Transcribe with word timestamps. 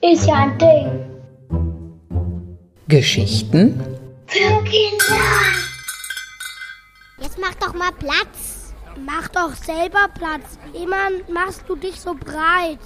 Ist 0.00 0.26
ja 0.26 0.34
ein 0.34 0.58
Ding. 0.58 0.88
Geschichten 2.86 3.80
Für 4.26 4.62
Kinder. 4.62 5.16
Jetzt 7.20 7.36
mach 7.40 7.54
doch 7.56 7.74
mal 7.74 7.90
Platz. 7.98 8.74
Mach 9.04 9.26
doch 9.28 9.54
selber 9.54 10.06
Platz. 10.14 10.58
Immer 10.72 11.10
machst 11.32 11.64
du 11.66 11.74
dich 11.74 12.00
so 12.00 12.14
breit. 12.14 12.78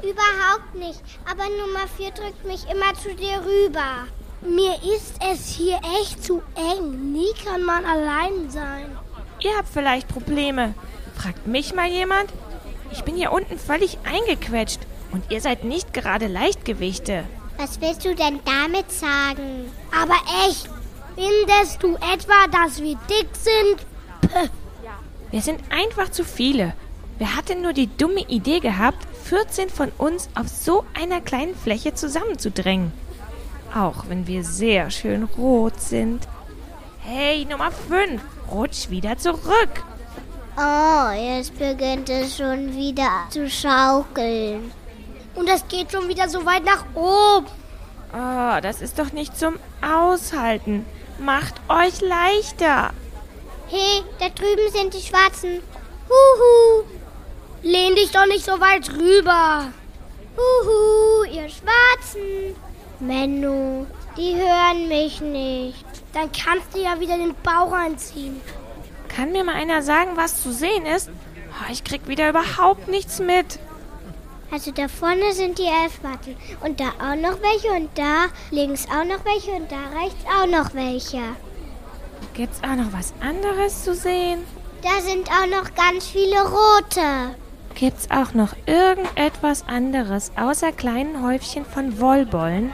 Überhaupt 0.00 0.74
nicht. 0.76 1.02
Aber 1.28 1.42
Nummer 1.44 1.88
4 1.96 2.12
drückt 2.12 2.44
mich 2.46 2.64
immer 2.70 2.94
zu 2.94 3.14
dir 3.16 3.42
rüber. 3.44 4.06
Mir 4.42 4.74
ist 4.94 5.16
es 5.32 5.48
hier 5.48 5.80
echt 6.00 6.22
zu 6.22 6.40
eng. 6.54 7.12
Nie 7.12 7.32
kann 7.44 7.62
man 7.64 7.84
allein 7.84 8.48
sein. 8.48 8.96
Ihr 9.44 9.54
habt 9.58 9.68
vielleicht 9.68 10.08
Probleme. 10.08 10.72
Fragt 11.14 11.46
mich 11.46 11.74
mal 11.74 11.88
jemand? 11.88 12.32
Ich 12.90 13.04
bin 13.04 13.14
hier 13.14 13.30
unten 13.30 13.58
völlig 13.58 13.98
eingequetscht 14.04 14.80
und 15.12 15.30
ihr 15.30 15.42
seid 15.42 15.64
nicht 15.64 15.92
gerade 15.92 16.28
Leichtgewichte. 16.28 17.24
Was 17.58 17.78
willst 17.82 18.06
du 18.06 18.14
denn 18.14 18.40
damit 18.46 18.90
sagen? 18.90 19.70
Aber 19.92 20.16
echt, 20.48 20.66
findest 21.14 21.82
du 21.82 21.94
etwa, 21.96 22.46
dass 22.50 22.80
wir 22.80 22.96
dick 23.10 23.28
sind? 23.32 24.32
Pff. 24.32 24.50
Wir 25.30 25.42
sind 25.42 25.60
einfach 25.70 26.10
zu 26.10 26.24
viele. 26.24 26.72
Wer 27.18 27.36
hatte 27.36 27.54
nur 27.54 27.74
die 27.74 27.94
dumme 27.98 28.22
Idee 28.22 28.60
gehabt, 28.60 29.06
14 29.24 29.68
von 29.68 29.92
uns 29.98 30.30
auf 30.34 30.48
so 30.48 30.86
einer 30.94 31.20
kleinen 31.20 31.54
Fläche 31.54 31.92
zusammenzudrängen? 31.92 32.92
Auch 33.74 34.08
wenn 34.08 34.26
wir 34.26 34.42
sehr 34.42 34.90
schön 34.90 35.24
rot 35.24 35.80
sind. 35.80 36.26
Hey, 37.00 37.44
Nummer 37.44 37.70
5, 37.70 38.22
rutsch 38.50 38.90
wieder 38.90 39.16
zurück. 39.18 39.84
Oh, 40.56 41.10
jetzt 41.12 41.58
beginnt 41.58 42.08
es 42.08 42.36
schon 42.36 42.74
wieder 42.76 43.10
zu 43.30 43.50
schaukeln. 43.50 44.70
Und 45.34 45.48
es 45.48 45.66
geht 45.68 45.90
schon 45.90 46.08
wieder 46.08 46.28
so 46.28 46.44
weit 46.46 46.64
nach 46.64 46.84
oben. 46.94 47.46
Oh, 48.12 48.60
das 48.62 48.80
ist 48.80 48.98
doch 48.98 49.12
nicht 49.12 49.36
zum 49.36 49.58
Aushalten. 49.82 50.86
Macht 51.18 51.54
euch 51.68 52.00
leichter. 52.00 52.90
Hey, 53.68 54.02
da 54.20 54.28
drüben 54.28 54.70
sind 54.72 54.94
die 54.94 55.00
Schwarzen. 55.00 55.60
Huhu, 56.08 56.84
Lehn 57.62 57.94
dich 57.96 58.10
doch 58.12 58.26
nicht 58.26 58.44
so 58.44 58.60
weit 58.60 58.90
rüber. 58.90 59.72
huhu, 60.36 61.24
ihr 61.24 61.48
Schwarzen. 61.48 62.54
Menno, 63.00 63.86
die 64.16 64.36
hören 64.36 64.86
mich 64.86 65.20
nicht. 65.20 65.86
Dann 66.14 66.30
kannst 66.32 66.74
du 66.74 66.78
ja 66.80 66.98
wieder 67.00 67.18
den 67.18 67.34
Bauch 67.42 67.72
einziehen. 67.72 68.40
Kann 69.08 69.32
mir 69.32 69.44
mal 69.44 69.54
einer 69.54 69.82
sagen, 69.82 70.12
was 70.14 70.42
zu 70.42 70.52
sehen 70.52 70.86
ist? 70.86 71.10
Oh, 71.50 71.70
ich 71.70 71.84
krieg 71.84 72.06
wieder 72.08 72.30
überhaupt 72.30 72.88
nichts 72.88 73.18
mit. 73.18 73.58
Also 74.50 74.70
da 74.70 74.88
vorne 74.88 75.32
sind 75.32 75.58
die 75.58 75.64
elf 75.64 75.98
Schwarzen. 76.00 76.36
Und 76.60 76.78
da 76.80 76.90
auch 77.00 77.16
noch 77.16 77.40
welche 77.42 77.72
und 77.76 77.90
da 77.96 78.26
links 78.50 78.86
auch 78.86 79.04
noch 79.04 79.24
welche 79.24 79.50
und 79.52 79.70
da 79.70 80.00
rechts 80.00 80.24
auch 80.26 80.46
noch 80.46 80.74
welche. 80.74 81.20
Gibt's 82.34 82.60
auch 82.62 82.76
noch 82.76 82.92
was 82.92 83.12
anderes 83.20 83.84
zu 83.84 83.94
sehen? 83.94 84.44
Da 84.82 85.00
sind 85.00 85.28
auch 85.28 85.46
noch 85.46 85.74
ganz 85.74 86.06
viele 86.06 86.40
rote. 86.42 87.36
Gibt's 87.74 88.08
auch 88.10 88.34
noch 88.34 88.54
irgendetwas 88.66 89.66
anderes 89.66 90.30
außer 90.36 90.70
kleinen 90.72 91.24
Häufchen 91.24 91.64
von 91.64 92.00
Wollbollen? 92.00 92.72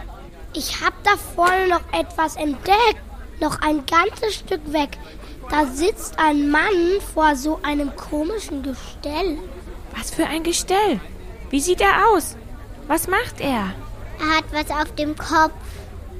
Ich 0.55 0.81
hab 0.83 0.93
da 1.05 1.13
vorne 1.35 1.69
noch 1.69 1.83
etwas 1.93 2.37
entdeckt. 2.37 3.01
Noch 3.41 3.61
ein 3.63 3.85
ganzes 3.87 4.37
Stück 4.37 4.73
weg. 4.73 4.91
Da 5.51 5.67
sitzt 5.67 6.19
ein 6.19 6.51
Mann 6.51 7.01
vor 7.15 7.35
so 7.35 7.59
einem 7.63 7.95
komischen 7.97 8.63
Gestell. 8.63 9.39
Was 9.97 10.11
für 10.11 10.27
ein 10.27 10.43
Gestell? 10.43 11.01
Wie 11.51 11.61
sieht 11.61 11.81
er 11.81 12.09
aus? 12.09 12.37
Was 12.87 13.09
macht 13.09 13.41
er? 13.41 13.73
Er 14.21 14.37
hat 14.37 14.45
was 14.53 14.71
auf 14.71 14.95
dem 14.95 15.17
Kopf. 15.17 15.53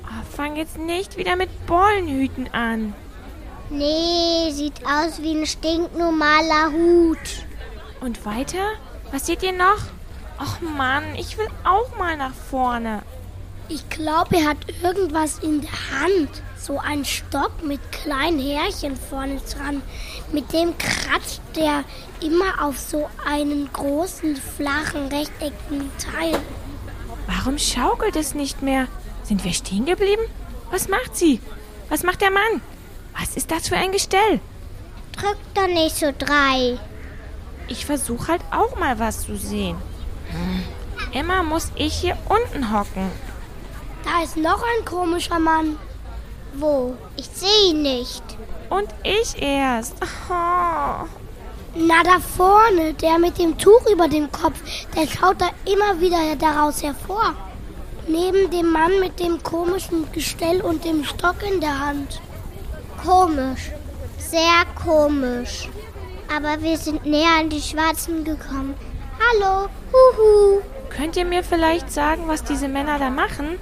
Oh, 0.05 0.25
fang 0.35 0.57
jetzt 0.57 0.79
nicht 0.79 1.17
wieder 1.17 1.37
mit 1.37 1.51
Bollenhüten 1.67 2.53
an. 2.53 2.95
Nee, 3.69 4.51
sieht 4.51 4.85
aus 4.85 5.23
wie 5.23 5.41
ein 5.41 5.47
stinknormaler 5.47 6.73
Hut. 6.73 7.19
Und 8.01 8.25
weiter? 8.25 8.73
Was 9.13 9.27
seht 9.27 9.43
ihr 9.43 9.53
noch? 9.53 9.79
Och 10.41 10.61
Mann, 10.61 11.05
ich 11.17 11.37
will 11.39 11.49
auch 11.65 11.97
mal 11.99 12.17
nach 12.17 12.35
vorne. 12.35 13.03
Ich 13.73 13.89
glaube, 13.89 14.37
er 14.37 14.49
hat 14.49 14.57
irgendwas 14.83 15.39
in 15.39 15.61
der 15.61 15.71
Hand. 15.71 16.43
So 16.59 16.81
ein 16.81 17.05
Stock 17.05 17.65
mit 17.65 17.81
kleinen 17.93 18.41
Härchen 18.41 18.97
vorne 18.97 19.41
dran. 19.55 19.81
Mit 20.33 20.53
dem 20.53 20.77
kratzt 20.77 21.41
der 21.55 21.85
immer 22.21 22.65
auf 22.65 22.77
so 22.81 23.09
einen 23.25 23.73
großen, 23.73 24.35
flachen, 24.35 25.07
rechteckigen 25.07 25.89
Teil. 25.99 26.37
Warum 27.29 27.59
schaukelt 27.59 28.17
es 28.17 28.35
nicht 28.35 28.61
mehr? 28.61 28.89
Sind 29.23 29.45
wir 29.45 29.53
stehen 29.53 29.87
geblieben? 29.87 30.23
Was 30.73 30.89
macht 30.89 31.17
sie? 31.17 31.41
Was 31.89 32.03
macht 32.03 32.23
der 32.23 32.33
Mann? 32.33 32.61
Was 33.17 33.37
ist 33.37 33.53
das 33.53 33.69
für 33.69 33.77
ein 33.77 33.93
Gestell? 33.93 34.41
Drück 35.13 35.39
doch 35.55 35.69
nicht 35.69 35.95
so 35.95 36.13
drei. 36.19 36.77
Ich 37.69 37.87
versuche 37.87 38.33
halt 38.33 38.43
auch 38.51 38.77
mal 38.81 38.99
was 38.99 39.27
zu 39.27 39.37
sehen. 39.37 39.77
Hm. 40.31 40.65
Immer 41.13 41.45
muss 41.45 41.71
ich 41.77 41.95
hier 41.95 42.19
unten 42.29 42.73
hocken. 42.73 43.30
Da 44.05 44.23
ist 44.23 44.37
noch 44.37 44.63
ein 44.63 44.85
komischer 44.85 45.39
Mann. 45.39 45.79
Wo? 46.55 46.97
Ich 47.17 47.27
sehe 47.27 47.71
ihn 47.71 47.83
nicht. 47.83 48.23
Und 48.69 48.89
ich 49.03 49.41
erst. 49.41 49.95
Oh. 50.29 51.07
Na, 51.75 52.03
da 52.03 52.19
vorne, 52.19 52.95
der 52.95 53.19
mit 53.21 53.39
dem 53.39 53.57
Tuch 53.57 53.87
über 53.93 54.09
dem 54.09 54.31
Kopf, 54.33 54.61
der 54.97 55.07
schaut 55.07 55.41
da 55.41 55.51
immer 55.65 56.01
wieder 56.01 56.35
daraus 56.37 56.83
hervor. 56.83 57.37
Neben 58.09 58.51
dem 58.51 58.73
Mann 58.73 58.99
mit 58.99 59.21
dem 59.21 59.41
komischen 59.41 60.11
Gestell 60.11 60.63
und 60.63 60.85
dem 60.85 61.05
Stock 61.05 61.37
in 61.49 61.61
der 61.61 61.79
Hand. 61.79 62.21
Komisch. 63.05 63.71
Sehr 64.19 64.65
komisch. 64.83 65.69
Aber 66.35 66.61
wir 66.61 66.77
sind 66.77 67.07
näher 67.07 67.39
an 67.39 67.51
die 67.51 67.61
Schwarzen 67.61 68.25
gekommen. 68.25 68.75
Hallo, 69.21 69.69
huhu. 69.93 70.63
Könnt 70.89 71.17
ihr 71.17 71.25
mir 71.25 71.45
vielleicht 71.45 71.93
sagen, 71.93 72.25
was 72.27 72.43
diese 72.43 72.67
Männer 72.67 72.99
da 72.99 73.11
machen? 73.11 73.59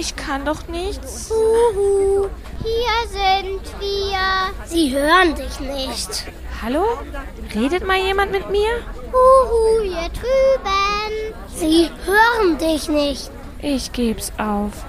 Ich 0.00 0.14
kann 0.14 0.44
doch 0.44 0.68
nichts. 0.68 1.28
Huhu. 1.28 2.28
Hier 2.62 3.08
sind 3.08 3.80
wir. 3.80 4.54
Sie 4.64 4.94
hören 4.96 5.34
dich 5.34 5.58
nicht. 5.58 6.24
Hallo? 6.62 6.84
Redet 7.52 7.84
mal 7.84 7.98
jemand 7.98 8.30
mit 8.30 8.48
mir? 8.48 8.70
Huhu, 9.12 9.82
hier 9.82 10.08
drüben. 10.10 11.34
Sie 11.52 11.90
hören 12.06 12.58
dich 12.58 12.88
nicht. 12.88 13.30
Ich 13.60 13.92
geb's 13.92 14.32
auf. 14.38 14.84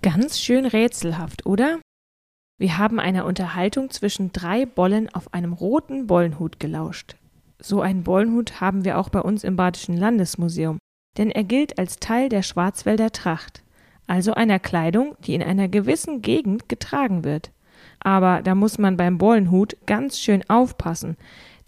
Ganz 0.00 0.38
schön 0.38 0.66
rätselhaft, 0.66 1.44
oder? 1.44 1.80
Wir 2.56 2.78
haben 2.78 3.00
einer 3.00 3.24
Unterhaltung 3.24 3.90
zwischen 3.90 4.30
drei 4.30 4.64
Bollen 4.64 5.12
auf 5.12 5.34
einem 5.34 5.52
roten 5.52 6.06
Bollenhut 6.06 6.60
gelauscht. 6.60 7.16
So 7.62 7.80
einen 7.80 8.02
Bollenhut 8.02 8.60
haben 8.60 8.84
wir 8.84 8.98
auch 8.98 9.08
bei 9.08 9.20
uns 9.20 9.44
im 9.44 9.54
Badischen 9.54 9.96
Landesmuseum, 9.96 10.78
denn 11.16 11.30
er 11.30 11.44
gilt 11.44 11.78
als 11.78 11.98
Teil 11.98 12.28
der 12.28 12.42
Schwarzwälder 12.42 13.12
Tracht, 13.12 13.62
also 14.08 14.34
einer 14.34 14.58
Kleidung, 14.58 15.14
die 15.24 15.34
in 15.34 15.42
einer 15.42 15.68
gewissen 15.68 16.22
Gegend 16.22 16.68
getragen 16.68 17.22
wird. 17.22 17.52
Aber 18.00 18.42
da 18.42 18.56
muss 18.56 18.78
man 18.78 18.96
beim 18.96 19.16
Bollenhut 19.16 19.76
ganz 19.86 20.18
schön 20.18 20.42
aufpassen, 20.50 21.16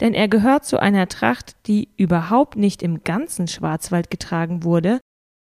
denn 0.01 0.13
er 0.13 0.27
gehört 0.27 0.65
zu 0.65 0.81
einer 0.81 1.07
Tracht, 1.07 1.55
die 1.65 1.87
überhaupt 1.95 2.57
nicht 2.57 2.83
im 2.83 3.03
ganzen 3.05 3.47
Schwarzwald 3.47 4.11
getragen 4.11 4.63
wurde, 4.63 4.99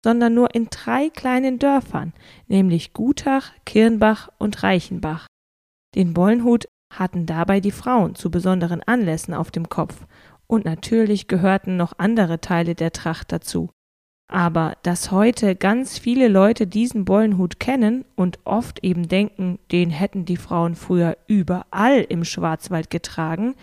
sondern 0.04 0.34
nur 0.34 0.52
in 0.52 0.66
drei 0.70 1.10
kleinen 1.10 1.60
Dörfern, 1.60 2.12
nämlich 2.48 2.92
Gutach, 2.92 3.52
Kirnbach 3.64 4.30
und 4.38 4.64
Reichenbach. 4.64 5.26
Den 5.94 6.12
Bollenhut 6.12 6.66
hatten 6.92 7.26
dabei 7.26 7.60
die 7.60 7.70
Frauen 7.70 8.16
zu 8.16 8.30
besonderen 8.30 8.82
Anlässen 8.82 9.34
auf 9.34 9.50
dem 9.50 9.68
Kopf, 9.68 10.06
und 10.50 10.64
natürlich 10.64 11.28
gehörten 11.28 11.76
noch 11.76 11.92
andere 11.98 12.40
Teile 12.40 12.74
der 12.74 12.90
Tracht 12.90 13.30
dazu. 13.30 13.70
Aber 14.26 14.76
dass 14.82 15.12
heute 15.12 15.54
ganz 15.54 15.96
viele 15.96 16.26
Leute 16.26 16.66
diesen 16.66 17.04
Bollenhut 17.04 17.60
kennen 17.60 18.04
und 18.16 18.40
oft 18.44 18.82
eben 18.82 19.06
denken, 19.06 19.60
den 19.70 19.90
hätten 19.90 20.24
die 20.24 20.36
Frauen 20.36 20.74
früher 20.74 21.16
überall 21.28 22.00
im 22.00 22.24
Schwarzwald 22.24 22.90
getragen, 22.90 23.54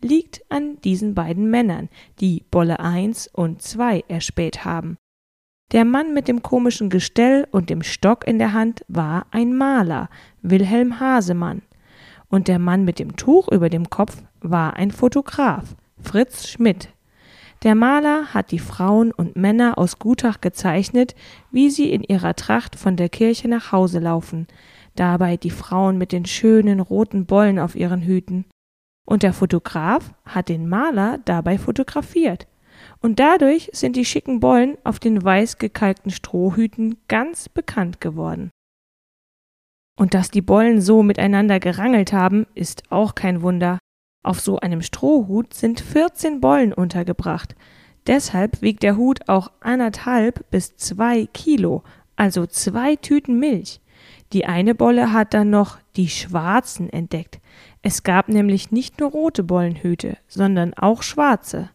liegt 0.00 0.44
an 0.48 0.80
diesen 0.82 1.14
beiden 1.14 1.50
Männern, 1.50 1.88
die 2.20 2.44
Bolle 2.48 2.78
1 2.78 3.28
und 3.28 3.60
2 3.60 4.04
erspäht 4.06 4.64
haben. 4.64 4.96
Der 5.72 5.84
Mann 5.84 6.14
mit 6.14 6.28
dem 6.28 6.42
komischen 6.42 6.90
Gestell 6.90 7.48
und 7.50 7.70
dem 7.70 7.82
Stock 7.82 8.24
in 8.24 8.38
der 8.38 8.52
Hand 8.52 8.84
war 8.86 9.26
ein 9.32 9.56
Maler, 9.56 10.08
Wilhelm 10.42 11.00
Hasemann, 11.00 11.62
und 12.28 12.46
der 12.46 12.60
Mann 12.60 12.84
mit 12.84 13.00
dem 13.00 13.16
Tuch 13.16 13.48
über 13.48 13.68
dem 13.68 13.90
Kopf 13.90 14.22
war 14.40 14.74
ein 14.74 14.92
Fotograf, 14.92 15.74
Fritz 16.06 16.46
Schmidt. 16.46 16.90
Der 17.64 17.74
Maler 17.74 18.32
hat 18.32 18.52
die 18.52 18.60
Frauen 18.60 19.10
und 19.10 19.34
Männer 19.34 19.76
aus 19.76 19.98
Gutach 19.98 20.40
gezeichnet, 20.40 21.16
wie 21.50 21.68
sie 21.68 21.90
in 21.90 22.04
ihrer 22.04 22.36
Tracht 22.36 22.76
von 22.76 22.96
der 22.96 23.08
Kirche 23.08 23.48
nach 23.48 23.72
Hause 23.72 23.98
laufen. 23.98 24.46
dabei 24.94 25.36
die 25.36 25.50
Frauen 25.50 25.98
mit 25.98 26.12
den 26.12 26.24
schönen 26.24 26.80
roten 26.80 27.26
Bollen 27.26 27.58
auf 27.58 27.74
ihren 27.74 28.02
Hüten. 28.02 28.46
Und 29.04 29.24
der 29.24 29.32
Fotograf 29.32 30.14
hat 30.24 30.48
den 30.48 30.68
Maler 30.68 31.18
dabei 31.24 31.58
fotografiert. 31.58 32.46
Und 33.00 33.18
dadurch 33.18 33.68
sind 33.72 33.96
die 33.96 34.06
schicken 34.06 34.40
Bollen 34.40 34.78
auf 34.84 34.98
den 34.98 35.22
weiß 35.22 35.58
gekalkten 35.58 36.12
Strohhüten 36.12 36.96
ganz 37.08 37.48
bekannt 37.48 38.00
geworden. 38.00 38.50
Und 39.98 40.14
dass 40.14 40.30
die 40.30 40.40
Bollen 40.40 40.80
so 40.80 41.02
miteinander 41.02 41.58
gerangelt 41.58 42.12
haben, 42.12 42.46
ist 42.54 42.84
auch 42.90 43.14
kein 43.14 43.42
Wunder. 43.42 43.78
Auf 44.26 44.40
so 44.40 44.58
einem 44.58 44.82
Strohhut 44.82 45.54
sind 45.54 45.78
14 45.78 46.40
Bollen 46.40 46.72
untergebracht. 46.72 47.54
Deshalb 48.08 48.60
wiegt 48.60 48.82
der 48.82 48.96
Hut 48.96 49.28
auch 49.28 49.52
anderthalb 49.60 50.50
bis 50.50 50.76
zwei 50.76 51.26
Kilo, 51.26 51.84
also 52.16 52.44
zwei 52.44 52.96
Tüten 52.96 53.38
Milch. 53.38 53.80
Die 54.32 54.44
eine 54.44 54.74
Bolle 54.74 55.12
hat 55.12 55.32
dann 55.32 55.50
noch 55.50 55.78
die 55.94 56.08
schwarzen 56.08 56.90
entdeckt. 56.90 57.38
Es 57.82 58.02
gab 58.02 58.28
nämlich 58.28 58.72
nicht 58.72 58.98
nur 58.98 59.12
rote 59.12 59.44
Bollenhüte, 59.44 60.18
sondern 60.26 60.74
auch 60.74 61.04
schwarze. 61.04 61.70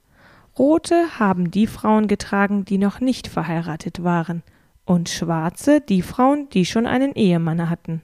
Rote 0.59 1.19
haben 1.19 1.51
die 1.51 1.67
Frauen 1.67 2.09
getragen, 2.09 2.65
die 2.65 2.77
noch 2.77 2.99
nicht 2.99 3.29
verheiratet 3.29 4.03
waren, 4.03 4.43
und 4.83 5.07
schwarze 5.07 5.79
die 5.79 6.01
Frauen, 6.01 6.49
die 6.49 6.65
schon 6.65 6.85
einen 6.85 7.13
Ehemann 7.13 7.69
hatten. 7.69 8.01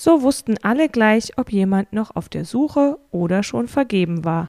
So 0.00 0.22
wussten 0.22 0.54
alle 0.62 0.88
gleich, 0.88 1.38
ob 1.38 1.50
jemand 1.50 1.92
noch 1.92 2.14
auf 2.14 2.28
der 2.28 2.44
Suche 2.44 3.00
oder 3.10 3.42
schon 3.42 3.66
vergeben 3.66 4.24
war. 4.24 4.46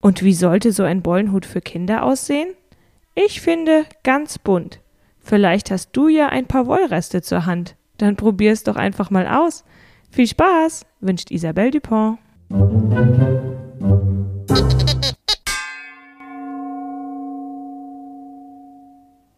Und 0.00 0.22
wie 0.22 0.32
sollte 0.32 0.70
so 0.70 0.84
ein 0.84 1.02
Bollenhut 1.02 1.44
für 1.44 1.60
Kinder 1.60 2.04
aussehen? 2.04 2.54
Ich 3.16 3.40
finde 3.40 3.84
ganz 4.04 4.38
bunt. 4.38 4.78
Vielleicht 5.18 5.72
hast 5.72 5.90
du 5.94 6.06
ja 6.06 6.28
ein 6.28 6.46
paar 6.46 6.68
Wollreste 6.68 7.20
zur 7.20 7.46
Hand. 7.46 7.74
Dann 7.98 8.14
probier's 8.14 8.62
doch 8.62 8.76
einfach 8.76 9.10
mal 9.10 9.26
aus. 9.26 9.64
Viel 10.08 10.28
Spaß, 10.28 10.86
wünscht 11.00 11.32
Isabelle 11.32 11.72
Dupont. 11.72 12.20